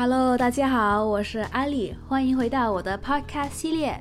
[0.00, 4.00] Hello，大家好，我是阿里，欢迎回到我的 Podcast 系列。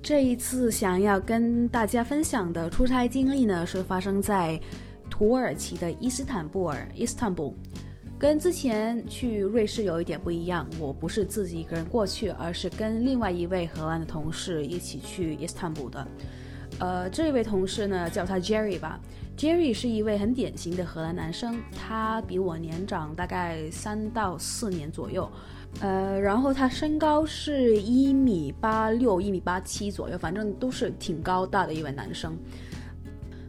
[0.00, 4.60] 这一次想要跟大家分享的出差经历呢，是发生在
[5.10, 7.54] 土耳其的伊斯坦布尔 （Istanbul）。
[8.20, 16.06] 跟之前去瑞士有一点不一样，我不是自己一个人过去，而是跟另外一位荷兰的同事一起去伊斯坦布尔的。
[16.80, 18.98] 呃，这位同事呢，叫他 Jerry 吧。
[19.36, 25.30] Jerry 是一位很典型的荷兰男生，他比我年长大概三到四年左右。
[25.80, 32.36] 呃，然后他身高是一米八六、一米八七左右，反正都是挺高大的一位男生。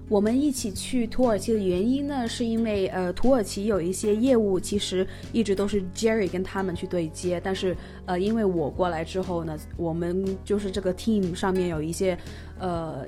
[0.08, 12.18] 我们一起去土耳其的原因呢，是因为呃，土耳其有一些业务，其实一直都是 Jerry 跟他们去对接，但是呃，因为我过来之后呢，我们就是这个 team 上面有一些
[12.62, 13.06] 呃，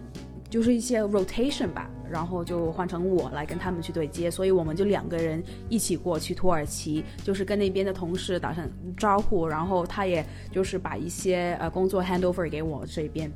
[0.49, 13.31] 就是一些 rotation 吧，然后就换成我来跟他们去对接，所以我们就两个人一起过去土耳其，就是跟那边的同事打声招呼，然后他也就是把一些呃工作 hand over 给我这边。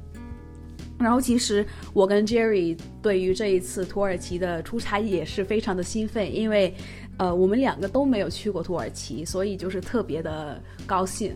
[0.99, 6.73] 然后其实我跟 Jerry 对于这一次土耳其的出差也是非常的兴奋，因为，
[7.17, 11.35] 呃，我们两个都没有去过土耳其，所以就是特别的高兴。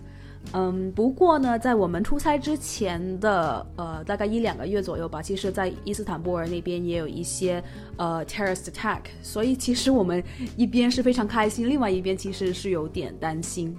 [0.53, 7.63] 嗯，不过呢，在我们出差之前的呃大概一两个月左右吧，其实，在伊斯坦布尔那边也有一些
[7.95, 10.21] 呃 terrorist attack，所以其实我们
[10.57, 13.75] 一边是非常开心，另外一边其实是有点担心。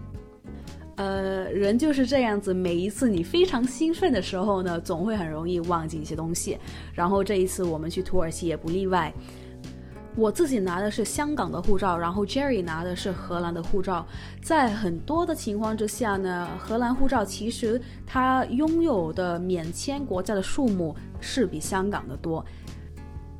[0.96, 6.56] 呃，人就是这样子，每一次你非常兴奋的时候呢，总会很容易忘记一些东西。
[6.94, 9.12] 然后这一次我们去土耳其也不例外。
[10.14, 14.06] 我自己拿的是香港的护照，然后 Jerry 拿的是荷兰的护照。
[14.42, 22.44] 在很多的情况之下呢，荷兰护照其实它拥有的免签国家的数目是比香港的多。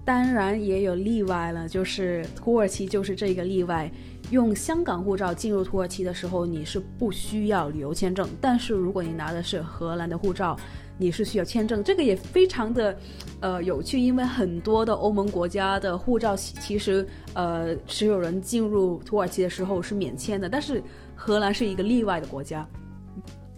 [0.04, 3.90] 当然也有例外了，就是土耳其就是这个例外。
[4.30, 8.26] 用香港护照进入土耳其的时候，你是不需要旅游签证。
[8.40, 10.58] 但是如果你拿的是荷兰的护照，
[11.02, 11.82] 你是需要签证。
[11.82, 12.96] 这个也非常的，
[13.40, 20.82] 呃，有趣，因为很多的欧盟国家的护照其实，呃，持有人进入土耳其的时候是免签的，但是
[21.16, 22.66] 荷兰是一个例外的国家。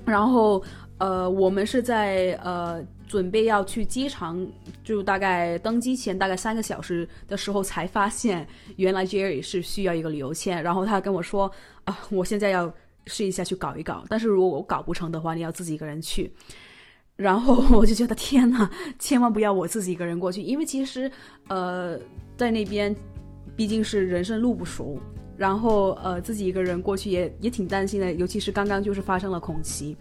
[0.04, 0.62] 然后，
[0.98, 2.82] 呃，我们是在呃。
[3.06, 4.44] 准备要去机场，
[4.82, 8.44] 就大概登机前大概三个小时的时候，才发现
[8.76, 10.60] 原来 Jerry 是需要一个旅游签。
[10.60, 11.48] 然后他跟我说
[11.84, 12.72] ：“啊，我现在要
[13.06, 16.32] 试一下去搞一搞，但是如果我搞不成的话，你要自己一个人去。”
[17.16, 21.10] 然后我就觉得天哪，千万不要我自己一个人过去，因为其实
[21.48, 21.98] 呃
[22.36, 22.94] 在那边
[23.56, 24.98] 毕竟是人生路不熟，
[25.36, 29.96] 然后呃自己一个人过去也也挺担心的，尤其是刚刚就是发生了恐袭。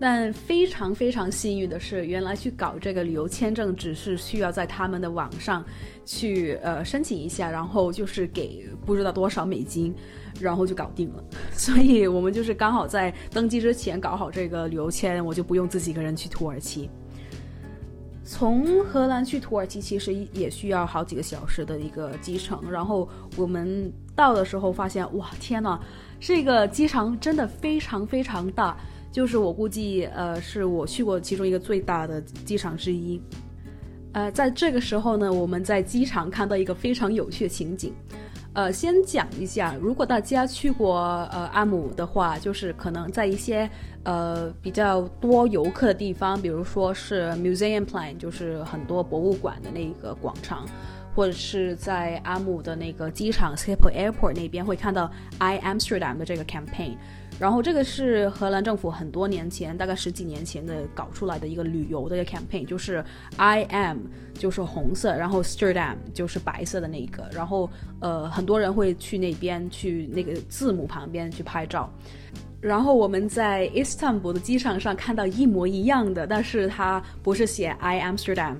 [0.00, 5.62] 但非常非常幸运的是，原来去搞这个旅游签证只是需要在他们的网上
[6.06, 9.94] 去呃申请一下，然后就是给不知道多少美金，
[10.40, 11.22] 然后就搞定了。
[11.52, 16.88] 所以我们就是刚好在登机之前搞好这个旅游签，我就不用自己一个人去土耳其。
[18.24, 23.06] 从荷兰去土耳其其实也需要好几个小时的一个机程，然后
[23.36, 25.78] 我们到的时候发现，哇，天呐，
[26.18, 28.74] 这个机场真的非常非常大。
[29.12, 33.20] 就是我估计，呃，是我去过其中一个最大的机场之一。
[34.12, 37.92] 呃，在这个时候呢，我们在机场看到一个非常有趣的情景。
[38.52, 40.98] 呃，先讲一下，如果大家去过
[41.32, 43.70] 呃阿姆的话，就是可能在一些
[44.02, 50.66] 呃比较多游客的地方，比如说是 Museumplein，就是很多博物馆的那个广场，
[51.14, 56.96] 或者是在阿姆的那个机场 Schiphol Airport 那边会看到 I Amsterdam 的这个 campaign。
[57.40, 63.02] 然后这个是荷兰政府很多年前，大概十几年前的搞出来的一个旅游的一个 campaign，就是
[63.38, 64.00] I am
[64.34, 67.70] 就是红色，然后 Amsterdam 就是白色的那一个，然后
[68.00, 71.90] 呃很多人会去那边去那个字母旁边去拍照，
[72.60, 78.56] 然后我们在伊斯坦布尔的机场上看到一模一样的，但是它不是写 I Amsterdam。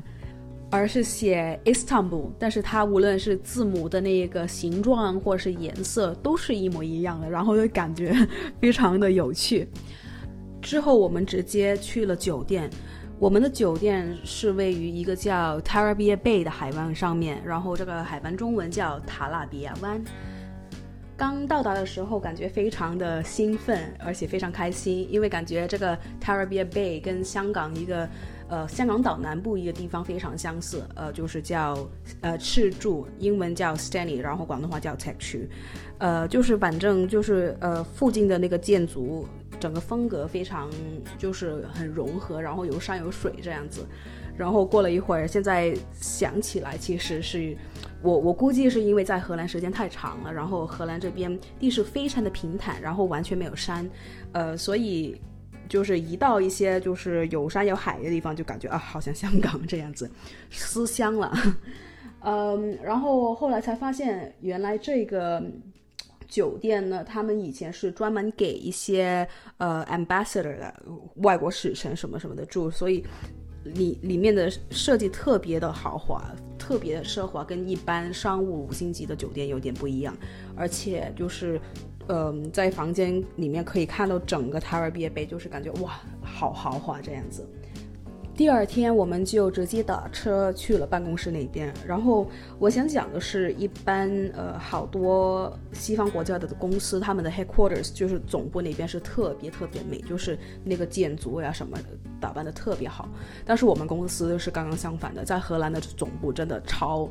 [0.73, 8.15] 而是写 Istanbul，但是它无论是字母的那个形状或是颜色都是一模一样的，然后就感觉
[8.61, 9.69] 非常的有趣。
[10.63, 12.71] 之后我们直接去了酒店，
[13.19, 20.01] 我们的酒店是位于一个叫 Tarabia Bay 的海湾上面，然后这个海湾中文叫塔拉比亚湾。
[21.17, 28.09] 刚到达的时候感觉非常的兴奋，而且非常开心，因为感觉这个 Tarabia Bay 跟香港一个。
[28.51, 31.89] 呃，香港岛南部一个地方非常相似，呃，就是叫
[32.21, 35.49] 呃赤柱，英文叫 Stanley，然后广东话叫 t e c h 区，
[35.99, 39.25] 呃，就是反正就是呃附近的那个建筑
[39.61, 40.69] 整个风格非常
[41.17, 43.87] 就是很融合，然后有山有水这样子。
[44.37, 47.55] 然后过了一会儿，现在想起来，其实是
[48.03, 53.89] 我我估计是因为在荷兰时间太长了，然后荷兰这边地势非常的平坦，然后完全没有山，
[54.33, 55.21] 呃，所以
[55.71, 60.11] 就是一到一些就是有山有海的地方，就感觉啊，好像香港 这样子，
[60.51, 61.33] 思乡了。
[62.23, 65.43] 嗯，然后后来才发现，原来这个
[66.29, 69.27] 酒店呢，他们以前是专门给一些
[69.59, 70.75] 呃 ambassador 的
[71.17, 73.05] 外国使臣什么什么的住，所以。
[73.63, 76.25] 里里面的设计特别的豪华，
[76.59, 80.17] 特别的奢华，跟一般商务五星级的酒店有点不一样。
[80.57, 81.61] 而且就是，
[82.13, 87.47] 嗯、在房间里面可以看到整个塔尔毕业碑，就是感觉哇，好豪华这样子。
[88.35, 91.73] 第二天我们就直接打车去了办公室那边。
[91.87, 92.27] 然后
[92.59, 101.85] 我想讲的是，一般呃好多西方国家的公司，他们的 headquarters 就是总部那边是特别特别美，就是那个建筑呀什么的
[102.19, 103.09] 打扮的特别好。
[103.45, 107.07] 但是我们公司是刚刚相反的，在荷兰的总部真的超，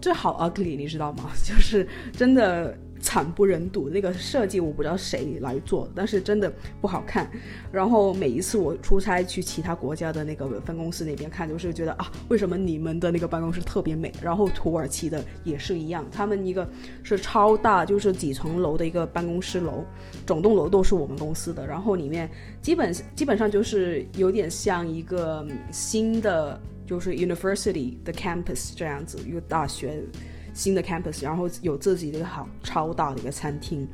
[0.00, 1.30] 这好 ugly，你知道吗？
[1.44, 2.78] 就是真的。
[3.02, 6.50] 惨不忍睹，那个设计我不知道谁来做，但是真的
[6.80, 7.28] 不好看。
[7.72, 14.12] 然后每一次我出差去其他国家的那个分公司那边看，就是觉得啊，为什么你们的那个办公室特别美？
[14.22, 16.66] 然后土耳其的也是一样，他们一个
[17.02, 19.84] 是超大，就是几层楼的一个办公室楼，
[20.24, 21.66] 整栋楼都是我们公司的。
[21.66, 22.30] 然后里面
[22.62, 30.00] 基本基本上就是有点像一个新的，就是 university 的 campus 这样子，一个大学。
[30.54, 33.86] 新的 campus，然后有自己的一个好超大的一个餐厅，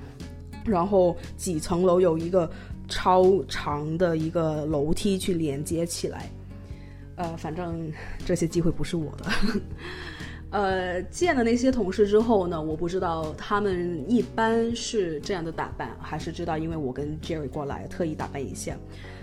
[0.65, 2.51] 然后几层楼有一个
[2.89, 6.31] 超长的一个楼梯去连接起来，
[7.17, 7.93] 呃，反正
[8.25, 9.27] 这些机会不是我的。
[10.51, 18.77] 呃，见了那些同事之后呢，我不知道他们一般是这样的打扮，还是知道因为我跟 Jerry 过来特意打扮一下，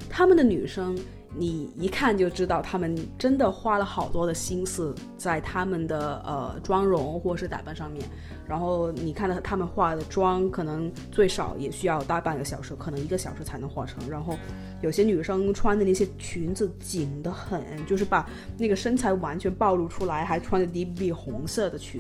[0.09, 0.97] 他们的女生。
[1.37, 8.03] 你一看就知道，他们真的花了好多的心思在他们的呃妆容或是打扮上面。
[8.47, 14.07] 然后你看到他们化的妆，可能最少也需要大半个小时，可能一个小时才能化成。
[14.09, 14.37] 然后
[14.81, 21.99] 有些女生穿的那些裙子紧得很，就是把那个身材完全暴露出来，还穿着 DB 红色的裙。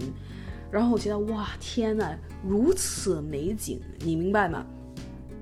[0.71, 2.15] 然后我觉得哇，天呐，
[2.47, 4.65] 如此美景，你明白吗？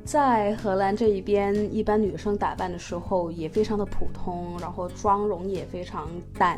[0.05, 6.57] 在荷兰这一边，一般女生打扮的时候也非常的普通，然后妆容也非常淡，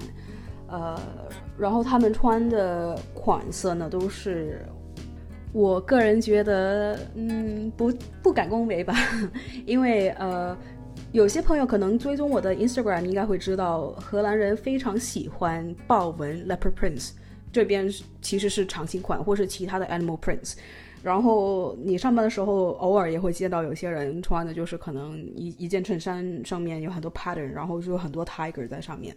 [0.67, 0.99] 呃，
[1.57, 4.65] 然后她们穿的款式呢，都是
[5.53, 7.93] 我个人觉得，嗯，不
[8.23, 8.95] 不敢恭维吧，
[9.65, 10.57] 因为呃，
[11.11, 17.11] 有些朋友可能追踪我的 Instagram 应该会知道，荷兰人非常喜欢豹纹 leopard prints，
[17.51, 17.87] 这边
[18.21, 20.55] 其实是长青款或是其他的 animal prints。
[21.05, 29.15] 然后你上班的时候，偶尔也会见到有些人穿的就是可能一一件衬衫上面有很多 pattern，然后就有很多 tiger 在上面，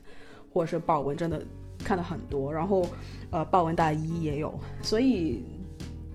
[0.52, 1.40] 或者是豹纹，真的
[1.82, 2.52] 看的很多。
[2.52, 2.85] 然后，
[3.31, 4.52] 呃，豹纹大衣也有。
[4.82, 5.43] 所以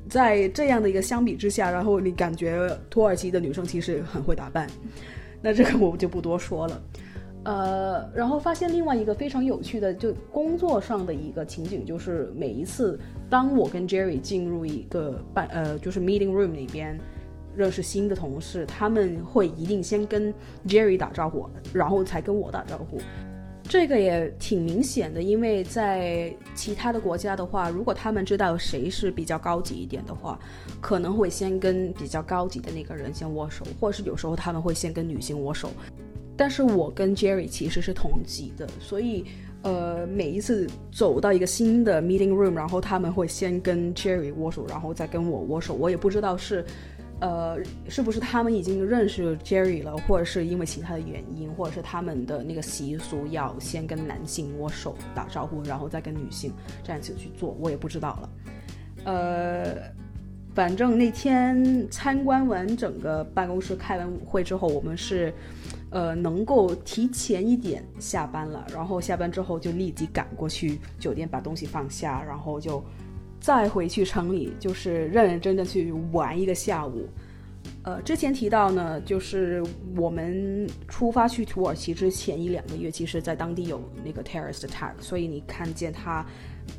[0.08, 4.70] 在这样的一个相比之下，然后你感觉土耳其的女生其实很会打扮。
[5.42, 6.80] 那这个我就不多说了。
[7.44, 12.98] 呃，然后发现另外一个非常有趣的，就工作上的一个情景，就是每一次
[13.30, 16.98] 当我跟 Jerry 进入一个办呃，就是 meeting room 里边
[17.56, 20.34] 认识新的同事，他们会一定先跟
[20.66, 23.00] Jerry 打招呼，然后才跟我打招呼。
[23.64, 30.38] 这个也挺明显的，因为在其他的国家的话，如果他们知道谁是比较高级一点的话，
[30.82, 35.70] 可能会先跟比较高级的那个人先握手，或者是有时候他们会先跟女性握手。
[36.36, 39.24] 但是我跟 Jerry 其实是同级的，所以，
[39.62, 45.76] 呃，每一次走到一个新的 meeting room，然后他们会先跟 Jerry 握手，然后再跟我握手。
[45.76, 46.66] 我也不知道是，
[47.22, 56.52] 呃，是不是他们已经认识 Jerry 了，或者是因为其他的原因，或者是他们的那个习俗要先跟男性握手打招呼，然后再跟女性
[56.84, 58.30] 这样子去做，我也不知道了。
[59.06, 59.76] 呃，
[60.56, 65.32] 反正那天参观完整个办公室，开完会之后，我们是。
[65.94, 72.84] 呃，能够提前一点下班了，然后下班之后就立即赶过去酒店把东西放下，然后就
[73.40, 77.08] 再回去城里，就是认认真真去玩一个下午。
[77.84, 79.64] 呃，之前提到呢，就是
[79.96, 86.26] 我们出发去土耳其之前一两个月，其实在当地有那个 terrorist attack，所以你看见他，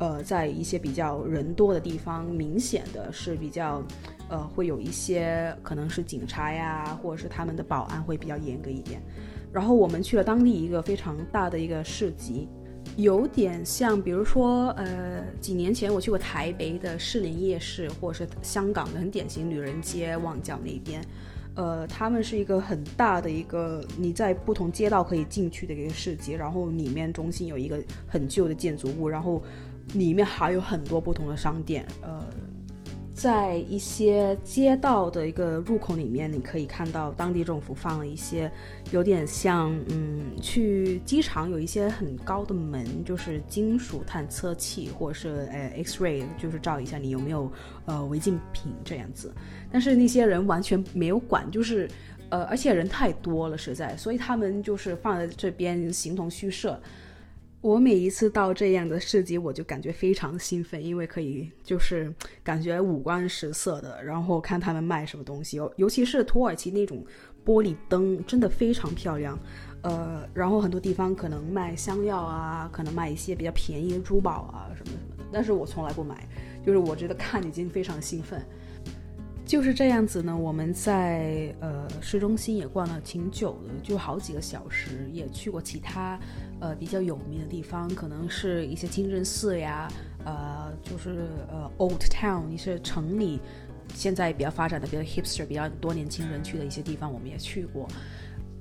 [0.01, 3.81] 呃，在一些比较人多的地方，明显的是比较。
[4.29, 9.01] 呃，会有一些可能是警察呀，或者是他们的保安会比较严格一点。
[9.53, 12.49] 然后我们去了当地一个非常大的一个市集，
[12.97, 21.01] 有点像，比如说，呃，几年前我去过台北的士林夜市，或者是香港的很典型女人街旺角那边。
[21.55, 29.41] 呃，他们是一个很大的一个你在不同街道可以进去的一个市集，然后里面中心有一个很旧的建筑物，然后
[29.93, 32.25] 里面还有很多不同的商店，呃。
[33.15, 38.51] 在一些街道的一个入口里面，你可以看到当地政府放了一些
[38.91, 47.51] 有点像，嗯，去机场有一些很高的门，就是金属探测器或者是呃 X-ray，就是照一下你有没有
[47.87, 49.33] 呃违禁品这样子。
[49.71, 51.89] 但是那些人完全没有管，就是
[52.31, 56.81] 呃，而且人太多了，实在，所以他们就是放在这边形同虚设。
[57.65, 67.03] 我每一次到这样的市集，我就感觉非常兴奋，因为可以就是感觉五光十色的，然后看他们卖什么东西，尤尤其是土耳其那种
[67.43, 69.39] 玻璃灯，真的非常漂亮。
[69.81, 76.29] 呃，然后很多地方可能卖香料啊，可能卖一些比较便宜的珠宝啊什么什么的，但是我从来不买，
[76.63, 78.45] 就是我觉得看已经非常兴奋。
[79.47, 86.19] 就是这样子呢，我们在呃市中心也逛了挺久的，就好几个小时，也去过其他。
[86.61, 89.87] 呃，比较有名的地方可能是一些清真寺呀，
[90.25, 93.39] 呃，就是呃，Old Town 一些城里，
[93.95, 97.87] 现在比较发展的比较 hipster，比较多年轻人去的一些地方，我们也去过。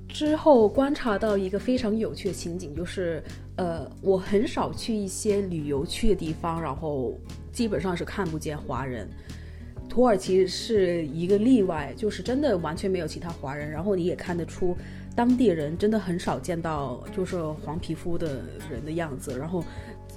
[0.06, 3.24] 之后观察到一个非常有趣的情景，就是
[3.56, 7.18] 呃，我很少去一些旅游区的地方，然后
[7.52, 9.08] 基本上是看不见华人。
[9.94, 14.76] 土耳其是一个例外，就是真的完全没有其他华人，然后你也看得出。
[15.14, 19.62] 当地人真的很少见到就是黄皮肤的人的样子，然后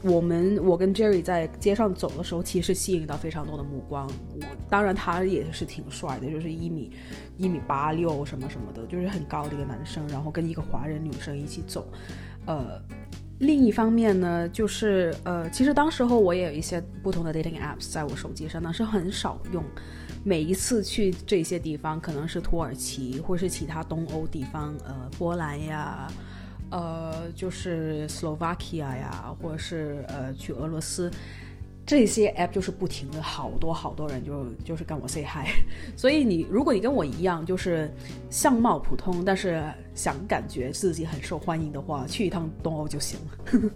[0.01, 4.07] 我们我跟 Jerry 在街上走的时候，其实吸引到非常多的目光。
[4.33, 6.91] 我当然他也是挺帅的，就是一米
[7.37, 11.87] 一米八六什么什么的，就是很高的一个男生，然后跟一个华人女生一起走。
[12.47, 12.81] 呃，
[13.39, 19.63] 另一方面呢，就是呃，其实当时候我也有一些不同的 dating apps 在我手机上，但是很少用。
[20.23, 26.11] 每一次去这些地方，可能是土耳其，或是其他东欧地方，呃，波兰呀，
[26.69, 31.09] 呃，就是 Slovakia 呀，或者是呃去俄罗斯，
[31.87, 35.47] 这些 app 就是不停的好多好多人就就是跟我 say hi。
[35.97, 37.91] 所以你如果你跟我一样，就是
[38.29, 39.63] 相貌普通，但是
[39.95, 43.71] 想感觉自己很受欢迎的话，去一趟东欧就行了。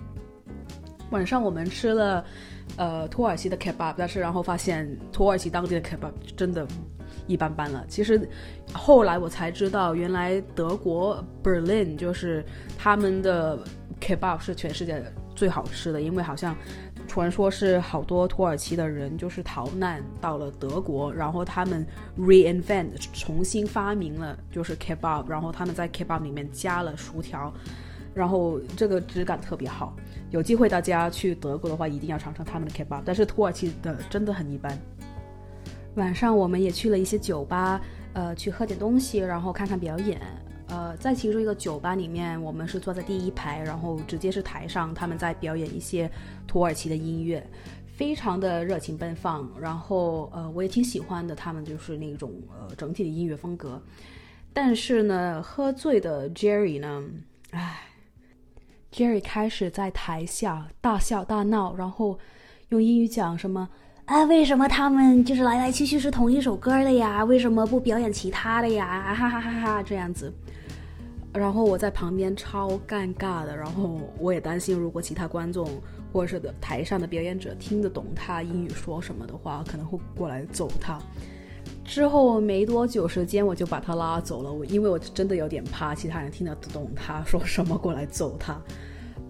[1.10, 2.24] 晚上我们吃了。
[2.76, 6.66] 呃，土耳其的 kebab，但是然后发现土耳其当地的 kebab 真的
[7.26, 7.84] 一般般了。
[7.88, 8.26] 其实
[8.72, 12.42] 后来我才知道，原来德国 Berlin 就是
[12.78, 13.58] 他们的
[14.00, 15.04] kebab 是全世界
[15.36, 16.56] 最好吃的，因为好像
[17.06, 21.86] 传说是好多土耳其的人就是逃难到了德国，然后他们
[22.18, 27.52] reinvent 重新发明了就是 kebab，然后他们在 kebab 里面加了薯条。
[28.14, 29.92] 然后这个质感特别好，
[30.30, 33.02] 有机会大家去德国的话，一定要尝尝他们的 kebab。
[33.04, 34.78] 但是土耳其的真的很一般。
[35.96, 37.80] 晚上我们也去了一些酒吧，
[38.12, 40.20] 呃，去喝点东西，然后看看表演。
[40.68, 46.10] 呃，在其中一个酒吧里面，我们是坐在第一排，然后直接是台上，他们在表演一些
[46.46, 47.46] 土耳其的音乐，
[47.86, 49.50] 非常的热情奔放。
[49.60, 53.80] 然后呃，我也挺喜欢的，他们就是那种呃整体的音乐风格。
[54.52, 57.04] 但是呢，喝醉的 Jerry 呢，
[57.50, 57.80] 唉。
[58.92, 62.16] Jerry 开始在台下大笑大闹，然后
[62.68, 63.68] 用英语讲什么
[64.06, 64.24] 啊？
[64.24, 67.24] 为什么他们就是来来去去是同一首歌的呀？
[67.24, 69.14] 为什么不表演其他的呀？
[69.14, 69.82] 哈哈哈哈！
[69.82, 70.32] 这样子，
[71.32, 75.68] 然后我在旁边超尴尬的，然后我也担心，如果其他观众
[76.12, 80.98] 或者是的台上的表演者听得懂他英语说什么的话，可能会过来揍他。
[81.82, 84.52] 之后没多久时间，我就把他拉走了。
[84.52, 88.58] 我因为我真的有点怕其他人听得懂他说什么过来揍他。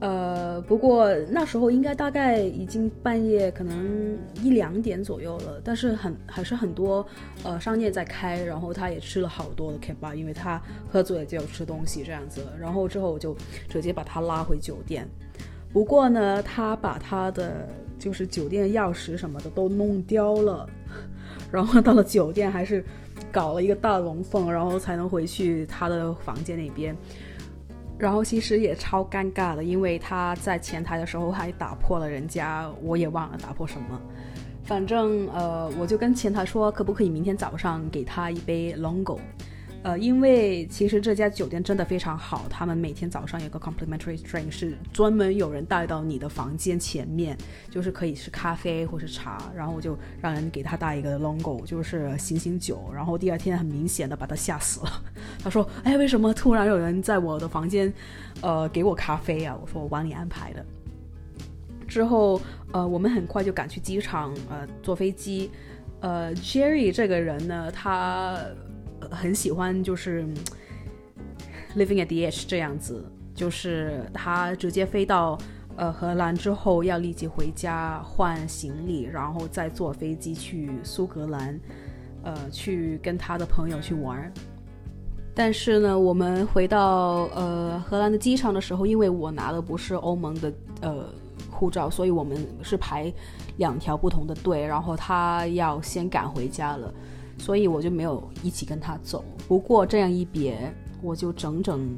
[0.05, 5.59] 呃，不过那时候应该大概已经半夜，可能一两点左右了。
[5.65, 7.07] 但是很还是很多
[7.43, 12.43] 呃商店在开，然后他也吃了好多的 K 吧因为他喝醉了就要吃东西这样子。
[12.61, 13.35] 然后之后我就
[13.67, 15.09] 直接把他拉回酒店。
[15.73, 17.67] 不过呢，他把他的
[17.99, 20.69] 就是酒店钥匙什么的都弄掉了。
[21.51, 22.85] 然后到了酒店，还是
[23.33, 26.95] 搞了一个大龙凤，然后才能回去他的房间那边。
[28.05, 33.99] 然后其实也超尴尬的，因为他在前台的时候还打破了人家，我也忘了打破什么。
[34.63, 39.19] 反正呃，我就跟前台说，可不可以明天早上给他一杯 Longo。
[39.85, 47.37] 呃，因为其实这家酒店真的非常好，他们每天早上有个 complimentary drink，是专门有人带到你的房间前面，
[47.71, 55.03] 就是可以是咖啡或是茶，然后我就让人给他带一个 longo，就是醒醒酒，然后第二天很明显的把他吓死了。
[55.45, 57.93] 他说：“哎，为什么突然有人在我的房间，
[58.41, 60.65] 呃，给我咖啡啊？”我说：“我帮你安排的。”
[61.87, 62.41] 之后，
[62.73, 65.51] 呃，我们很快就赶去机场，呃，坐飞机。
[66.01, 68.39] 呃，Jerry 这个人呢，他。
[69.11, 70.25] 很喜欢就是
[71.77, 75.39] living at the edge 这样子，就是他直接飞到
[75.77, 81.59] 呃荷兰之后，要立即回家换行李，然后再坐飞机去苏格兰，
[82.23, 84.33] 呃，去跟他的朋友去玩。
[85.37, 91.07] 但是呢，我们回到呃荷兰的机场的时候，因为我拿的不是欧盟的呃
[91.51, 93.13] 护照，所以我们是排
[93.57, 96.95] 两条不同的队，然后他要先赶回家了，
[97.39, 99.25] 所以我就没有一起跟他走。
[99.47, 100.73] 不过这样一别，
[101.03, 101.97] 我就整整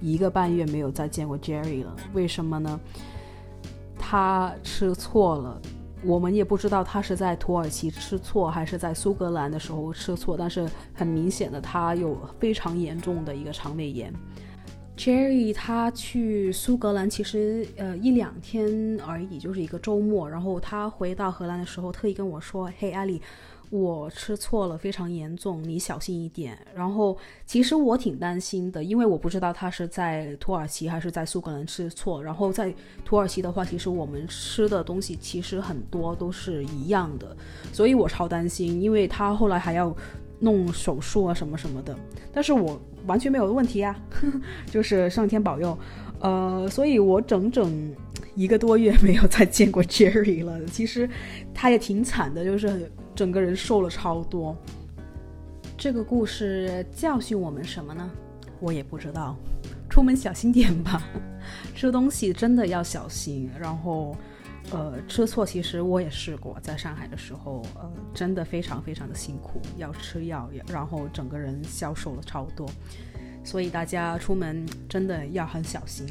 [0.00, 1.94] 一个半月没有再见过 Jerry 了。
[2.12, 2.80] 为什么呢？
[3.98, 5.60] 他吃错了。
[6.04, 14.12] 我们也不知道他是在土耳其吃错，还是在苏格兰的时候吃错，但是很明显的，他有非常严重的一个肠胃炎。
[14.96, 23.22] Jerry 他去苏格兰其实呃一两天而已，就是一个周末，然后他回到荷兰的时候，特意跟我说：“嘿，艾丽。”
[23.72, 26.58] 我吃错了，非常严重，你小心一点。
[26.74, 32.22] 然后其实我挺担心的，因为我不知道他是在土耳其还是在苏格兰吃错。
[32.22, 32.70] 然后在
[33.02, 37.34] 土耳其的话，其实我们吃的东西其实很多都是一样的，
[37.72, 39.96] 所以我超担心，因为他后来还要
[40.38, 41.96] 弄手术啊什么什么的。
[42.30, 43.98] 但是我完全没有问题啊，
[44.70, 45.78] 就是上天保佑。
[46.20, 47.90] 呃，所以我整整
[48.34, 50.62] 一个多月没有再见过 Jerry 了。
[50.66, 51.08] 其实
[51.54, 52.92] 他也挺惨的，就是。
[53.14, 54.56] 整个人瘦了超多。
[55.76, 58.10] 这个故事教训我们什么呢？
[58.60, 59.36] 我也不知道。
[59.90, 61.02] 出门小心点吧，
[61.74, 63.50] 吃东西真的要小心。
[63.60, 64.16] 然后，
[64.70, 72.66] 呃，吃错其实我也试过，在上海的时候，呃，真的非常非常的辛苦，要吃药，然后整个人消瘦了超多。
[73.44, 76.06] 所以大家出门真的要很小心。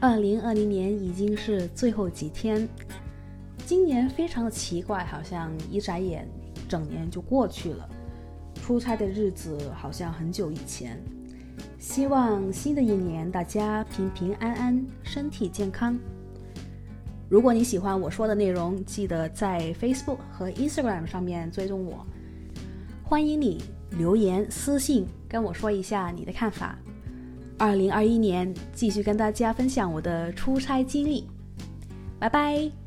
[0.00, 2.68] 二零二零年已经是最后几天。
[3.66, 6.28] 今年非常的奇怪，好像一眨眼，
[6.68, 7.88] 整年就过去了。
[8.62, 11.02] 出差的日子好像很久以前。
[11.78, 15.98] 希望新的一年大家平平安安，身体健康。
[17.28, 22.06] 如果你喜欢我说的内容，记得在 Facebook 和 Instagram 上面追踪我。
[23.02, 23.62] 欢迎你
[23.98, 26.78] 留言私信跟我说一下你的看法。
[27.58, 31.26] 二零二一年继续跟大家分享我的出差经历。
[32.18, 32.83] 拜拜。